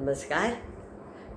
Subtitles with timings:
[0.00, 0.56] नमस्कार।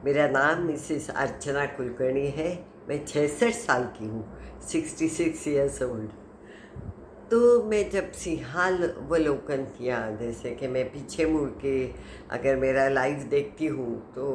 [0.06, 2.50] मेरा नाम मिसिस अर्चना कुलकर्णी है।
[2.90, 6.12] मैं छसठ साल की हूँ। सिक्सटी सिक्स ईयर्स ओल्ड
[7.32, 11.76] तो मैं जब सिंहाल अवलोकन किया, जैसे कि मैं पीछे मुड़ के
[12.32, 14.30] अगर मेरा लाइफ देखती हूँ तो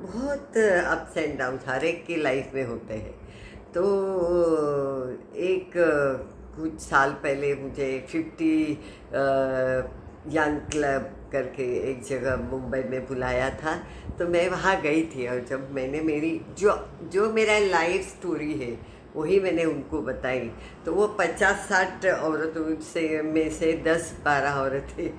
[0.00, 3.14] बहुत अप्स एंड डाउन हर एक की लाइफ में होते हैं।
[3.74, 3.82] तो
[5.50, 5.72] एक
[6.56, 8.60] कुछ साल पहले मुझे फिफ्टी
[10.36, 13.74] यंग क्लब करके एक जगह मुंबई में बुलाया था
[14.18, 16.78] तो मैं वहाँ गई थी और जब मैंने मेरी, जो
[17.12, 18.76] जो मेरा लाइफ स्टोरी है,
[19.16, 20.50] वही मैंने उनको बताई।
[20.84, 25.10] तो वो पचास साठ औरतों से, में से दस बारह औरतें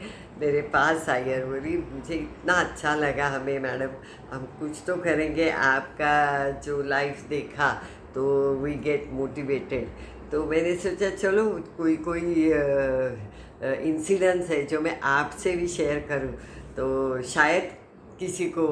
[0.42, 3.92] मेरे पास आई और बोली, मुझे इतना अच्छा लगा हमें मैडम,
[4.32, 7.70] हम कुछ तो करेंगे, आपका जो लाइफ देखा
[8.16, 8.24] तो
[8.62, 9.88] वी गेट मोटिवेटेड
[10.32, 11.44] तो मैंने सोचा, चलो
[11.78, 12.50] कोई कोई
[13.64, 16.34] इंसिडेंस है जो मैं आपसे भी शेयर करूँ।
[16.76, 17.72] तो शायद
[18.20, 18.68] किसी को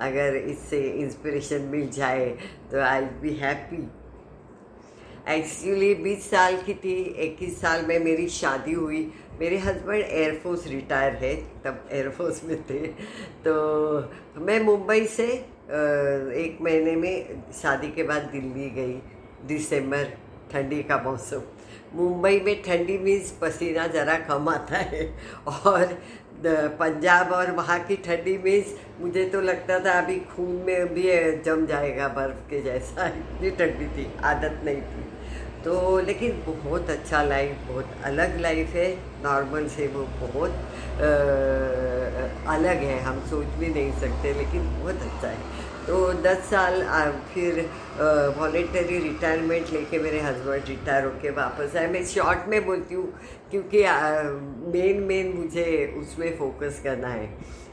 [0.00, 2.28] अगर इससे इंस्पिरेशन मिल जाए
[2.70, 3.88] तो आई बी हैप्पी
[5.28, 9.00] एक्चुअली बीस साल की थी, इक्कीस साल में मेरी शादी हुई।
[9.40, 12.86] मेरे हस्बैंड एयरफोर्स रिटायर है, तब एयरफोर्स में थे।
[13.44, 13.52] तो
[14.38, 18.94] मैं मुंबई से एक महीने में शादी के बाद दिल्ली गई,
[19.46, 20.04] दिसंबर,
[20.52, 21.42] ठंडी का मौसम।
[21.94, 25.04] मुंबई में ठंडी मीन्स पसीना ज़रा कम आता है।
[25.66, 25.98] और
[26.80, 31.04] पंजाब और वहाँ की ठंडी मीन्स मुझे तो लगता था अभी खून में भी
[31.44, 35.06] जम जाएगा बर्फ़ के जैसा। इतनी ठंडी थी आदत नहीं थी।
[35.64, 38.90] तो लेकिन बहुत अच्छा लाइफ बहुत अलग लाइफ है।
[39.22, 41.08] नॉर्मल से वो बहुत आ,
[42.54, 46.82] अलग है। हम सोच भी नहीं सकते लेकिन बहुत अच्छा है। तो 10 साल
[47.34, 47.58] फिर
[48.00, 53.06] वॉलेंटरी रिटायरमेंट लेके मेरे हस्बैंड रिटायर होके वापस आए। मैं शॉर्ट में बोलती हूँ,
[53.50, 53.82] क्योंकि
[54.72, 55.64] मेन मेन मुझे
[56.00, 57.26] उसमें फोकस करना है।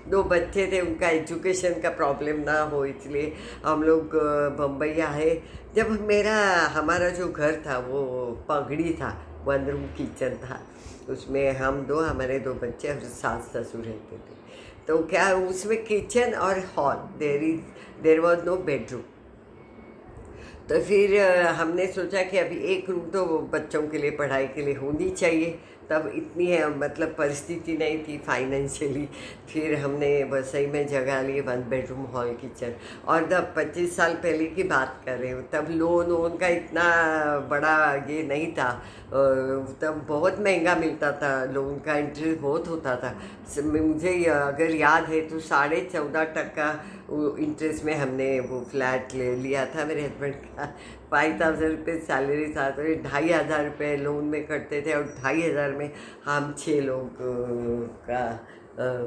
[0.10, 3.34] दो बच्चे थे, उनका एजुकेशन का प्रॉब्लम ना हो इसलिए
[3.66, 4.16] हम लोग
[4.58, 5.42] बम्बई आए
[5.76, 6.36] जब मेरा,
[6.74, 8.02] हमारा जो घर था, वो
[8.50, 10.60] पगड़ी था वन रूम किचन था,
[11.10, 14.34] उसमें हम दो, हमारे दो बच्चे और सास ससुर रहते थे।
[14.88, 19.02] तो क्या, उसमें किचन और hall there is there was no bedroom
[20.70, 21.20] तो फिर
[21.58, 25.58] हमने सोचा कि अभी एक रूम तो बच्चों के लिए, पढ़ाई के लिए होनी चाहिए।
[25.90, 29.08] तब इतनी है मतलब परिस्थिति नहीं थी फाइनेंशियली
[29.50, 32.74] फिर हमने वसई में जगह ली वन बेडरूम हॉल किचन
[33.08, 36.84] और जब पच्चीस साल पहले की बात कर रहे हो, तब लोन वोन का इतना
[37.50, 37.78] बड़ा
[38.10, 38.72] ये नहीं था।
[39.82, 43.14] तब बहुत महँगा मिलता था लोन का इंटरेस्ट बहुत होता था।
[43.64, 46.70] मुझे अगर याद है तो साढ़े चौदह टका
[47.12, 50.66] इंटरेस्ट में हमने वो फ्लैट ले लिया था मेरे हस्बैंड का।
[51.12, 55.42] फाइव थाउज़ेंड रुपये सैलरी था तो ढाई हज़ार रुपये लोन में करते थे और ढाई
[55.42, 55.90] हज़ार में
[56.26, 57.18] हम छः लोग
[58.10, 58.22] का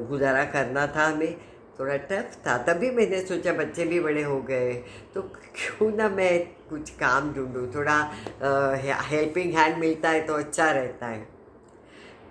[0.09, 1.35] गुजारा करना था हमें।
[1.79, 4.73] थोड़ा टफ था, तभी मैंने सोचा बच्चे भी बड़े हो गए।
[5.13, 5.21] तो
[5.55, 7.97] क्यों ना मैं कुछ काम ढूंढूँ, थोड़ा
[9.09, 11.27] हेल्पिंग हैंड मिलता है तो अच्छा रहता है।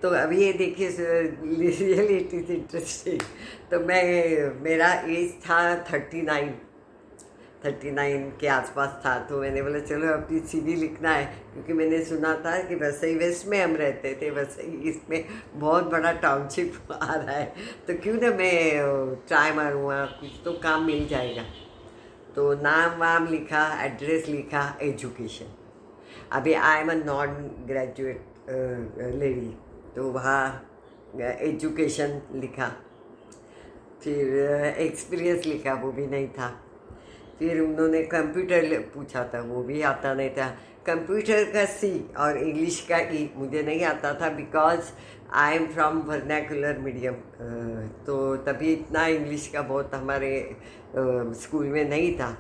[0.03, 3.21] तो अभी ये देखिए रियली इट इज़ इंटरेस्टिंग।
[3.71, 6.55] तो मैं, मेरा एज था थर्टी नाइन
[7.65, 12.05] थर्टी नाइन के आसपास था तो मैंने बोला, चलो अपनी सी लिखना है। क्योंकि मैंने
[12.05, 15.25] सुना था कि वसई वेस्ट में हम रहते थे वसई इसमें
[15.55, 17.53] बहुत बड़ा टाउनशिप आ रहा है।
[17.87, 21.43] तो क्यों ना मैं ट्राई मारूँगा कुछ तो काम मिल जाएगा।
[22.35, 25.55] तो नाम वाम लिखा एड्रेस लिखा एजुकेशन
[26.33, 27.35] अभी I am a non
[27.67, 28.51] graduate
[29.15, 29.55] lady
[29.97, 30.41] तो वहाँ
[31.21, 32.69] एजुकेशन लिखा।
[34.03, 36.49] फिर एक्सपीरियंस लिखा, वो भी नहीं था।
[37.39, 40.49] फिर उन्होंने कंप्यूटर पूछा था, वो भी आता नहीं था।
[40.87, 44.91] कंप्यूटर का सी और इंग्लिश का ई, मुझे नहीं आता था because
[45.35, 47.15] I am from vernacular medium
[48.07, 50.31] तो तभी इतना इंग्लिश का बहुत हमारे
[50.97, 52.31] स्कूल में नहीं था।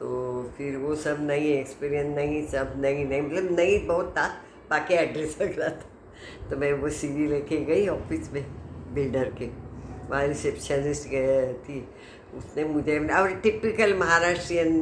[0.00, 0.08] तो
[0.56, 4.26] फिर वो सब नहीं एक्सपीरियंस नहीं, सब नहीं नहीं मतलब नहीं बहुत था,
[4.70, 8.44] बाकी एड्रेस वगैरह था। तो मैं वो सी लेके गई ऑफ़िस में
[8.94, 9.50] बिल्डर के।
[10.10, 11.80] वहाँ रिसेप्शनिस्ट गए थी,
[12.36, 14.72] उसने मुझे, और टिपिकल महाराष्ट्रियन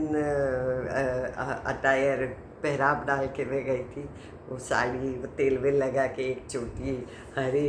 [1.66, 2.24] अटायर
[2.62, 4.08] पहराव डाल के मैं गई थी,
[4.48, 6.92] वो साड़ी, वो तेल वेल लगा के एक चोटी
[7.36, 7.68] हरी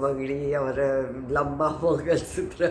[0.00, 0.80] मगड़ी और
[1.32, 2.66] लंबा मंगलसूत्र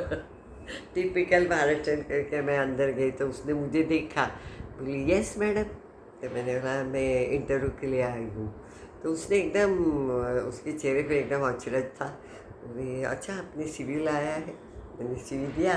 [0.95, 4.25] टिपिकल महाराष्ट्र करके मैं अंदर गई तो उसने मुझे देखा,
[4.77, 5.63] बोली यस मैडम
[6.21, 8.53] तो मैंने बोला मैं इंटरव्यू के लिए आई हूँ.
[9.03, 9.73] तो उसने एकदम
[10.47, 12.07] उसके चेहरे पे एकदम अचरज था।
[13.05, 14.53] अच्छा आपने सीवी लाया है।
[14.99, 15.73] मैंने सीवी दिया।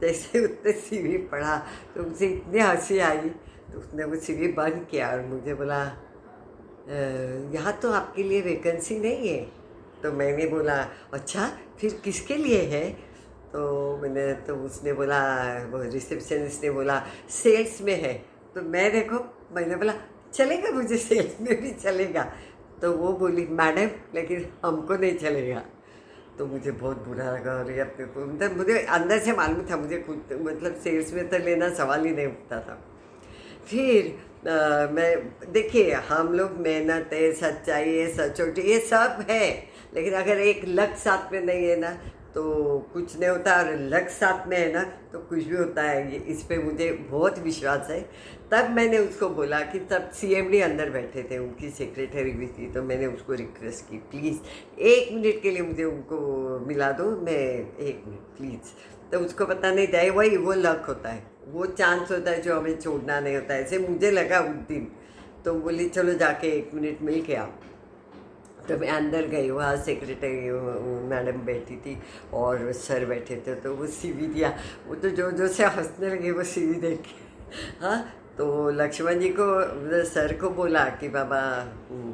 [0.00, 1.56] जैसे उसने सीवी पढ़ा
[1.94, 3.28] तो मुझे इतनी हँसी आई।
[3.68, 5.80] तो उसने वो सीवी बंद किया और मुझे बोला
[7.54, 9.40] यहाँ तो आपके लिए वैकेंसी नहीं है।
[10.02, 10.76] तो मैंने बोला
[11.12, 11.46] अच्छा
[11.80, 12.90] फिर किसके लिए है?
[13.52, 15.18] तो मैंने तो उसने बोला,
[15.70, 18.12] वो रिसेप्शनिस्ट ने बोला सेल्स में है।
[18.54, 19.18] तो मैं देखो,
[19.52, 19.92] मैंने बोला,
[20.34, 22.22] चलेगा मुझे सेल्स में भी चलेगा।
[22.82, 25.62] तो वो बोली, मैडम, लेकिन हमको नहीं चलेगा।
[26.38, 29.76] तो मुझे बहुत बुरा लगा और ये अपने को मतलब मुझे अंदर से मालूम था
[29.76, 32.78] मुझे कुछ मतलब सेल्स में तो लेना सवाल ही नहीं उठता था।
[33.66, 34.06] फिर
[34.50, 35.10] आ, मैं
[35.52, 39.42] देखिए हम लोग मेहनत है सच्चाई है सचोटी ये सब है
[39.94, 41.90] लेकिन अगर एक लक साथ में नहीं है ना
[42.34, 42.42] तो
[42.92, 44.82] कुछ नहीं होता और लक साथ में है ना
[45.12, 48.00] तो कुछ भी होता है। ये इस पर मुझे बहुत विश्वास है।
[48.50, 52.82] तब मैंने उसको बोला कि तब सीएमडी अंदर बैठे थे, उनकी सेक्रेटरी भी थी तो
[52.82, 56.18] मैंने उसको रिक्वेस्ट की प्लीज़ एक मिनट के लिए मुझे उनको
[56.66, 61.08] मिला दो, मैं एक मिनट प्लीज़ तो उसको पता नहीं था वही वो लक होता
[61.08, 64.86] है। वो चांस होता है जो हमें छोड़ना नहीं होता ऐसे मुझे लगा उस दिन।
[65.44, 67.50] तो बोली, चलो जाके एक मिनट मिल के आओ।
[68.68, 70.50] तो मैं अंदर गई वहाँ सेक्रेटरी
[71.08, 71.96] मैडम बैठी थी
[72.34, 74.54] और सर बैठे थे तो वो सीवी दिया।
[74.88, 77.98] वो तो जो जो से हंसने लगे वो सीवी देख के। हाँ
[78.38, 81.40] तो लक्ष्मण जी को सर को बोला कि बाबा
[81.90, 82.12] हम्म,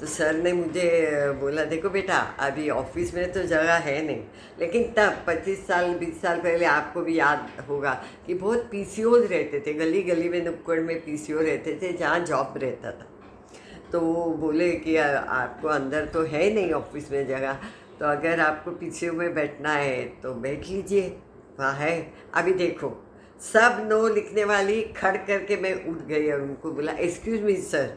[0.00, 4.22] तो सर ने मुझे बोला देखो बेटा अभी ऑफ़िस में तो जगह है नहीं
[4.60, 7.94] लेकिन तब पच्चीस साल बीस साल पहले आपको भी याद होगा
[8.26, 12.54] कि बहुत पीसीओज रहते थे गली गली में नुक्कड़ में पीसीओ रहते थे जहाँ जॉब
[12.56, 13.06] रहता था।
[13.92, 17.58] तो वो बोले कि आपको अंदर तो है नहीं ऑफ़िस में जगह
[18.00, 21.08] तो अगर आपको पीसीओ में बैठना है तो बैठ लीजिए,
[21.58, 22.90] वहाँ है। अभी देखो,
[23.42, 27.96] सब नो लिखने वाली खड़ करके मैं उठ गई और उनको बोला एक्सक्यूज मी सर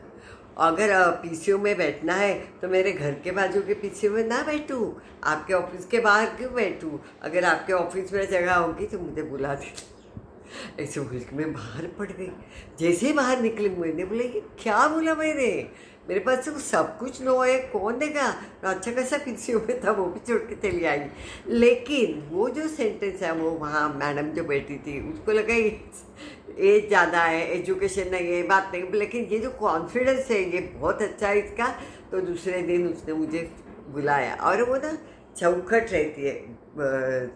[0.59, 5.01] अगर पीसीओ में बैठना है तो मेरे घर के बाजू के पीसीओ में ना बैठूँ।
[5.23, 6.99] आपके ऑफ़िस के बाहर क्यों बैठूँ?
[7.23, 9.73] अगर आपके ऑफ़िस में जगह होगी तो मुझे बुला दे
[10.79, 12.31] ऐसे बोल के मैं बाहर पड़ गई।
[12.79, 15.47] जैसे ही बाहर निकले, मैंने बोला, ये क्या बोला मैंने?
[16.09, 18.27] मेरे पास तो सब कुछ नो है, कौन देगा?
[18.63, 21.05] अच्छा कैसा पीछे हुए था, वो भी छोड़ के चली आई।
[21.49, 27.21] लेकिन वो जो सेंटेंस है, वो वहाँ मैडम जो बैठी थी, उसको लगा एज ज़्यादा
[27.23, 31.39] है एजुकेशन नहीं है बात नहीं। लेकिन ये जो कॉन्फिडेंस है, ये बहुत अच्छा है
[31.39, 31.67] इसका।
[32.11, 33.49] तो दूसरे दिन उसने मुझे
[33.89, 34.97] बुलाया और वो ना
[35.37, 36.35] चौखट रहती है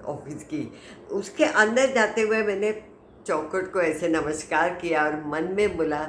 [0.06, 0.68] ऑफ़िस की।
[1.12, 2.72] उसके अंदर जाते हुए मैंने
[3.28, 6.08] चौखट को ऐसे नमस्कार किया और मन में बोला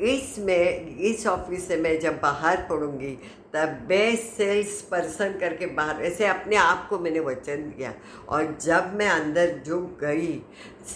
[0.00, 3.16] इसमें इस ऑफ़िस से मैं जब बाहर पढ़ूँगी
[3.54, 7.92] तब बेस्ट सेल्स पर्सन करके बाहर, ऐसे अपने आप को मैंने वचन दिया।
[8.28, 10.42] और जब मैं अंदर झुक गई,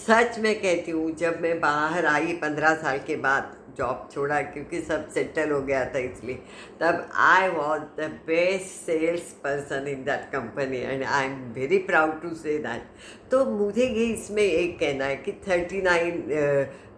[0.07, 4.81] सच में कहती हूँ, जब मैं बाहर आई पंद्रह साल के बाद जॉब छोड़ा क्योंकि
[4.81, 6.35] सब सेटल हो गया था इसलिए।
[6.81, 12.21] तब I was the best sales person in that company and I am very proud
[12.21, 16.23] to say that तो मुझे ये इसमें एक कहना है कि थर्टी नाइन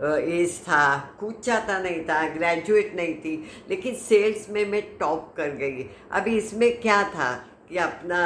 [0.01, 3.35] एज था, कुछ चाहता नहीं था ग्रेजुएट नहीं थी,
[3.69, 7.31] लेकिन सेल्स में मैं टॉप कर गई। अभी इसमें क्या था?
[7.69, 8.19] कि अपना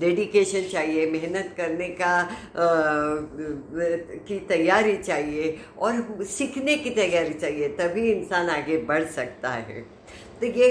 [0.00, 2.12] डेडिकेशन चाहिए, मेहनत करने का
[4.26, 9.84] की तैयारी चाहिए और सीखने की तैयारी चाहिए, तभी इंसान आगे बढ़ सकता है।
[10.40, 10.68] तो ये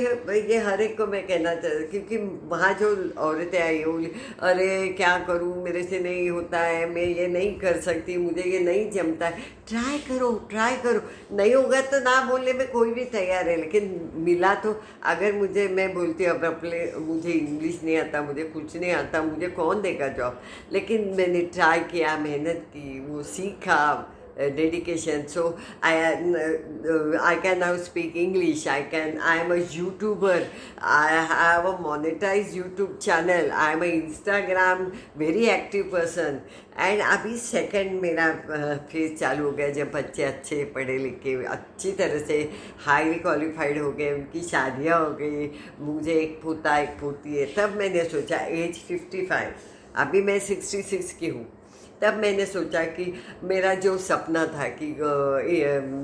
[0.50, 2.18] ये हर एक को मैं कहना चाहती क्योंकि
[2.50, 2.88] वहाँ जो
[3.20, 4.12] औरतें आई बोली
[4.42, 4.68] अरे
[4.98, 8.90] क्या करूँ, मेरे से नहीं होता है, मैं ये नहीं कर सकती, मुझे ये नहीं
[8.92, 11.02] जमता है। ट्राई करो ट्राई करो।
[11.36, 15.68] नहीं होगा तो ना बोलने में कोई भी तैयार है, लेकिन मिला तो अगर मुझे,
[15.68, 19.82] मैं बोलती हूँ, अब अपने, मुझे इंग्लिश नहीं आता, मुझे कुछ नहीं आता, मुझे कौन
[19.82, 20.42] देगा जॉब
[20.72, 27.76] लेकिन मैंने ट्राई किया, मेहनत की, वो सीखा dedication so i uh, i can now
[27.78, 30.38] speak english i can i am a youtuber
[30.82, 36.42] i have a monetized youtube channel i am a instagram very active person
[36.80, 38.26] and अभी second मेरा
[38.92, 42.38] phase uh, चालू हो गया जब बच्चे अच्छे पढ़े लिखे अच्छी तरह से
[42.86, 47.76] हाईली क्वालिफाइड हो गए उनकी शादियाँ हो गई मुझे एक पोता एक पोती है तब
[47.80, 49.54] मैंने सोचा एज फिफ्टी फाइव
[50.04, 51.46] अभी मैं सिक्सटी सिक्स की हूँ
[52.02, 53.14] तब मैंने सोचा कि
[53.44, 54.88] मेरा जो सपना था कि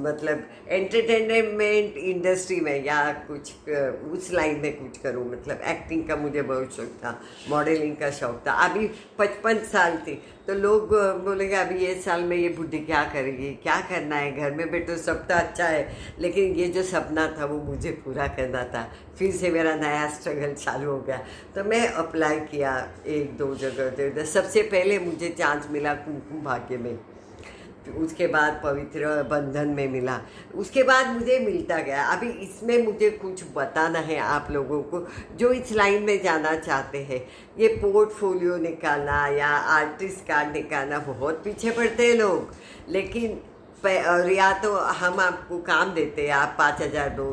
[0.03, 3.69] मतलब एंटरटेनमेंट इंडस्ट्री में या कुछ
[4.12, 7.19] उस लाइन में कुछ करूँ मतलब एक्टिंग का मुझे बहुत शौक था
[7.50, 8.88] मॉडलिंग का शौक था। अभी
[9.19, 10.89] पचपन साल थी तो लोग
[11.23, 13.50] बोलेंगे, अभी ये साल में ये बुढ़ी क्या करेगी?
[13.53, 14.38] क्या करना है?
[14.38, 18.27] घर में बैठो सब तो अच्छा है। लेकिन ये जो सपना था, वो मुझे पूरा
[18.27, 21.17] करना था। फिर से मेरा नया स्ट्रगल चालू हो गया।
[21.55, 27.00] तो मैं अप्लाई किया एक दो जगह। सबसे पहले मुझे चांस मिला कुमकुम भाग्य में।
[27.91, 30.21] उसके बाद पवित्र बंधन में मिला।
[30.55, 35.53] उसके बाद मुझे मिलता गया। अभी इसमें मुझे कुछ बताना है आप लोगों को, जो
[35.53, 37.27] इस लाइन में जाना चाहते हैं।
[37.59, 42.55] ये पोर्टफोलियो निकालना या आर्टिस्ट कार्ड निकालना बहुत पीछे पड़ते हैं लोग।
[42.89, 43.41] लेकिन
[43.83, 47.25] और या तो हम आपको काम देते हैं, आप पाँच हज़ार दो,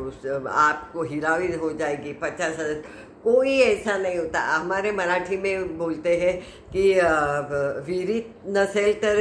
[0.49, 2.83] आपको हीराविन हो जाएगी, पचास हज़ार,
[3.25, 6.35] कोई ऐसा नहीं होता। हमारे मराठी में बोलते हैं
[6.73, 6.85] की
[7.87, 9.21] विहिरीत नसेल तर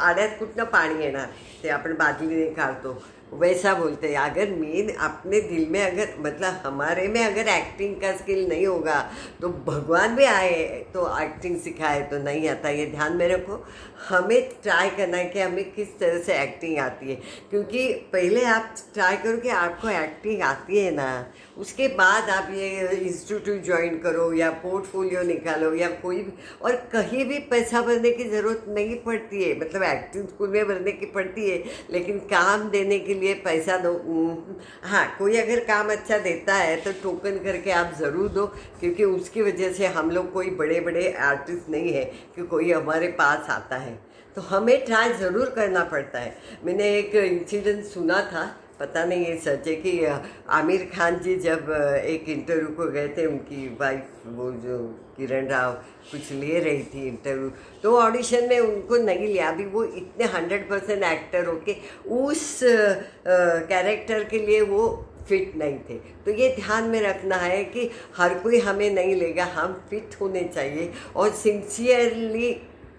[0.00, 1.26] आड्यात कुठनं पाणी येणार?
[1.62, 2.92] ते आपण बादलीने काढतो
[3.32, 8.12] वैसा बोलते हैं, अगर मेन अपने दिल में अगर मतलब हमारे में अगर एक्टिंग का
[8.16, 9.00] स्किल नहीं होगा
[9.40, 10.62] तो भगवान भी आए
[10.94, 13.64] तो एक्टिंग सिखाए तो नहीं आता, ये ध्यान में रखो।
[14.08, 17.14] हमें ट्राई करना है कि हमें किस तरह से एक्टिंग आती है,
[17.50, 21.08] क्योंकि पहले आप ट्राई करो कि आपको एक्टिंग आती है ना,
[21.58, 27.24] उसके बाद आप ये इंस्टीट्यूट ज्वाइन करो, या पोर्टफोलियो निकालो, या कोई भी, और कहीं
[27.24, 31.50] भी पैसा भरने की ज़रूरत नहीं पड़ती है मतलब एक्टिंग स्कूल में भरने की पड़ती
[31.50, 33.92] है, लेकिन काम देने के लिए पैसा दो।
[34.84, 38.46] हाँ कोई अगर काम अच्छा देता है तो टोकन करके आप ज़रूर दो,
[38.80, 43.08] क्योंकि उसकी वजह से हम लोग कोई बड़े बड़े आर्टिस्ट नहीं है, कि कोई हमारे
[43.14, 43.98] पास आता है।
[44.36, 48.44] तो हमें ट्राई ज़रूर करना पड़ता है। मैंने एक इंसिडेंट सुना था
[48.82, 49.92] पता नहीं ये सच है कि
[50.50, 51.70] आमिर खान जी जब
[52.04, 54.78] एक इंटरव्यू को गए थे, उनकी वाइफ वो जो
[55.16, 55.72] किरण राव
[56.10, 57.50] कुछ ले रही थी इंटरव्यू
[57.82, 61.76] तो ऑडिशन में उनको नहीं लिया। अभी वो इतने हंड्रेड परसेंट एक्टर हो के
[62.16, 62.60] उस
[63.70, 64.84] कैरेक्टर के लिए वो
[65.28, 69.44] फिट नहीं थे। तो ये ध्यान में रखना है कि हर कोई हमें नहीं लेगा,
[69.54, 72.50] हम फिट होने चाहिए और सिंसियरली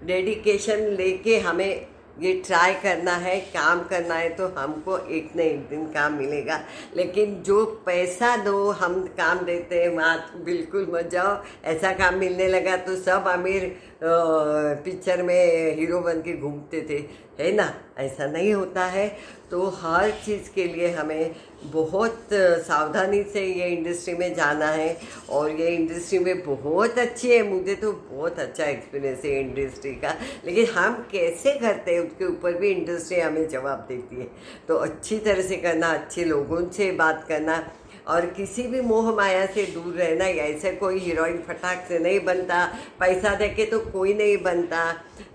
[0.05, 1.87] डेडिकेशन लेके हमें
[2.21, 6.59] ये ट्राई करना है, काम करना है तो हमको एक न एक दिन काम मिलेगा।
[6.97, 12.47] लेकिन जो पैसा दो, हम काम देते हैं वहाँ बिल्कुल मत जाओ। ऐसा काम मिलने
[12.47, 17.03] लगा तो सब अमीर पिक्चर में हीरो बन के घूमते थे।
[17.39, 17.73] है ना?
[17.97, 19.07] ऐसा नहीं होता है।
[19.51, 22.29] तो हर चीज़ के लिए हमें बहुत
[22.67, 24.97] सावधानी से ये इंडस्ट्री में जाना है
[25.29, 30.15] और ये इंडस्ट्री में बहुत अच्छी है। मुझे तो बहुत अच्छा एक्सपीरियंस है इंडस्ट्री का।
[30.45, 34.27] लेकिन हम कैसे करते हैं, उसके ऊपर भी इंडस्ट्री हमें जवाब देती है।
[34.67, 37.57] तो अच्छी तरह से करना, अच्छे लोगों से बात करना
[38.07, 42.65] और किसी भी मोह माया से दूर रहना ऐसे कोई हीरोइन फटाक से नहीं बनता,
[42.99, 44.83] पैसा दे के तो कोई नहीं बनता।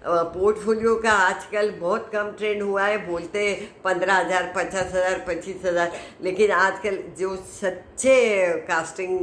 [0.07, 5.93] पोर्टफोलियो का आजकल बहुत कम ट्रेंड हुआ है, बोलते पंद्रह हज़ार, पचास हज़ार, पच्चीस हज़ार।
[6.23, 9.19] लेकिन आजकल जो सच्चे कास्टिंग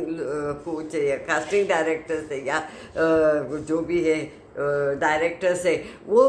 [0.65, 2.61] कोच है या कास्टिंग डायरेक्टर्स है या
[2.97, 4.19] जो भी है
[4.57, 5.75] डायरेक्टर से।
[6.07, 6.24] वो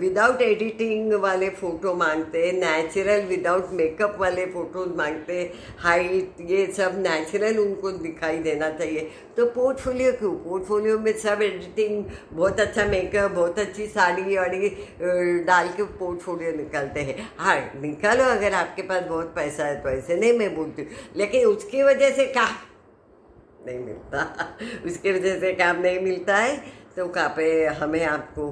[0.00, 5.40] विदाउट एडिटिंग वाले फ़ोटो मांगते हैं नेचुरल विदाउट मेकअप वाले फ़ोटो मांगते
[5.78, 10.32] हाइट ये सब नेचुरल उनको दिखाई देना चाहिए। तो पोर्टफोलियो क्यों?
[10.38, 14.68] पोर्टफोलियो में सब एडिटिंग बहुत अच्छा मेकअप बहुत अच्छी साड़ी वाड़ी
[15.46, 20.16] डाल के पोर्टफोलियो निकालते हैं। हाँ निकालो अगर आपके पास बहुत पैसा है तो ऐसे
[20.16, 22.54] नहीं मैं बोलती हूँ। लेकिन उसकी वजह से काम
[23.66, 24.20] नहीं मिलता।
[24.86, 27.06] उसकी वजह से काम नहीं मिलता है। तो
[27.36, 27.44] पे
[27.80, 28.44] हमें आपको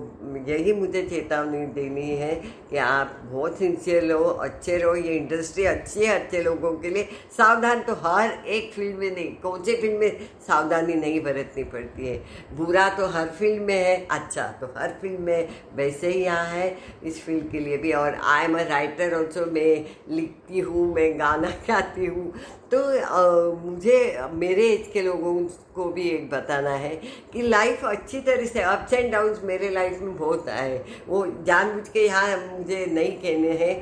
[0.49, 2.35] यही मुझे चेतावनी देनी है
[2.71, 7.09] कि आप बहुत सिंसियर रहो अच्छे रहो। ये इंडस्ट्री अच्छी है अच्छे लोगों के लिए।
[7.37, 12.07] सावधान तो हर एक फ़ील्ड में नहीं कौन से फ़ील्ड में सावधानी नहीं बरतनी पड़ती
[12.07, 12.16] है।
[12.57, 16.76] बुरा तो हर फ़ील्ड में है अच्छा तो हर फ़ील्ड में वैसे ही यहाँ है।
[17.04, 19.85] इस फ़ील्ड के लिए भी और I am a writer also मैं
[20.16, 22.33] लिखती हूँ मैं गाना गाती हूँ।
[22.73, 25.35] तो आ, मुझे मेरे एज के लोगों
[25.78, 26.94] को भी एक बताना है
[27.32, 31.88] कि लाइफ अच्छी तरह से अप्स एंड डाउन्स मेरे लाइफ में बहुत आए। वो जानबूझ
[31.88, 33.75] के यहाँ मुझे नहीं कहने हैं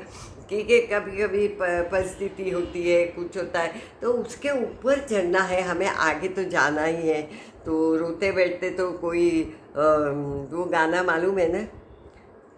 [0.49, 5.87] क्योंकि कभी कभी परिस्थिति होती है, कुछ होता है। तो उसके ऊपर चढ़ना है, हमें
[5.87, 7.21] आगे तो जाना ही है।
[7.65, 9.29] तो रोते बैठते तो कोई
[9.75, 11.63] वो गाना मालूम है ना?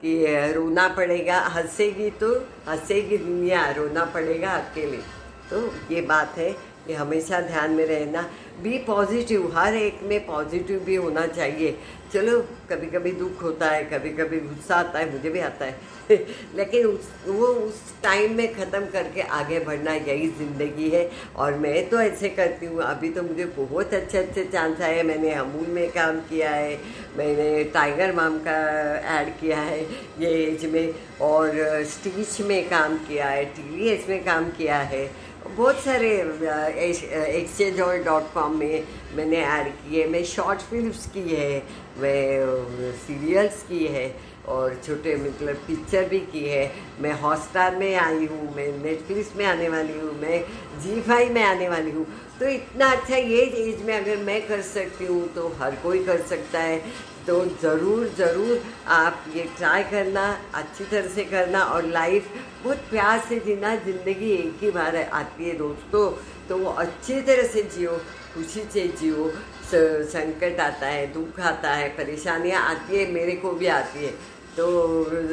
[0.04, 2.34] कि रोना पड़ेगा, हंसेगी तो
[2.68, 4.98] हंसेगी दुनिया, रोना पड़ेगा अकेले
[5.50, 5.58] तो
[5.92, 6.52] ये बात है
[6.88, 8.22] कि हमेशा ध्यान में रहना।
[8.64, 11.78] बी पॉजिटिव हर एक में पॉजिटिव भी होना चाहिए।
[12.14, 12.40] चलो
[12.70, 15.98] कभी कभी दुख होता है कभी कभी गुस्सा आता है, मुझे भी आता है।
[16.56, 21.90] लेकिन उस, वो उस टाइम में ख़त्म करके आगे बढ़ना यही ज़िंदगी है। और मैं
[21.90, 25.90] तो ऐसे करती हूँ, अभी तो मुझे बहुत अच्छे अच्छे चांस आए मैंने अमूल में
[25.92, 26.78] काम किया है,
[27.18, 28.58] मैंने टाइगर माम का
[29.20, 29.82] ऐड किया है,
[30.20, 31.52] ये एज में। और
[31.86, 35.10] स्टीच में काम किया है टी में काम किया है।
[35.48, 36.10] बहुत सारे
[37.40, 38.84] एक्सचेंज और डॉट कॉम में
[39.16, 41.64] मैंने ऐड किए मैं शॉर्ट फिल्म्स की है,
[42.00, 44.08] मैं सीरियल्स की है
[44.48, 49.46] और छोटे मतलब पिक्चर भी की है। मैं हॉटस्टार में आई हूँ, मैं नेटफ्लिक्स में
[49.46, 50.42] आने वाली हूँ, मैं
[50.82, 52.06] जी फाई में आने वाली हूँ।
[52.40, 56.22] तो इतना अच्छा ये एज में अगर मैं कर सकती हूँ तो हर कोई कर
[56.30, 56.82] सकता है।
[57.30, 60.22] तो ज़रूर ज़रूर आप ये ट्राई करना,
[60.54, 62.30] अच्छी तरह से करना और लाइफ
[62.64, 66.10] बहुत प्यार से जीना, ज़िंदगी एक ही बार आती है दोस्तों।
[66.50, 67.92] तो वो अच्छी तरह से जियो,
[68.34, 69.32] खुशी से जियो
[70.10, 74.12] संकट आता है, दुख आता है, परेशानियाँ आती है, मेरे को भी आती है।
[74.58, 74.68] तो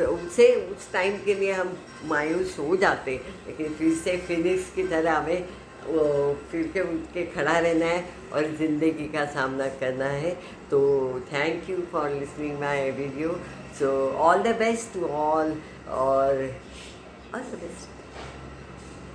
[0.06, 1.76] उसे, उस टाइम के लिए हम
[2.08, 5.48] मायूस हो जाते लेकिन फिर से फिनिक्स की तरह हमें
[5.88, 6.04] वो
[6.50, 10.30] फिर के उठ के खड़ा रहना है और ज़िंदगी का सामना करना है।
[10.70, 10.80] तो
[11.32, 13.38] thank you for listening my video
[13.78, 13.92] so
[14.28, 15.56] all the best to all
[15.98, 16.48] और
[17.34, 17.95] ऑल द बेस्ट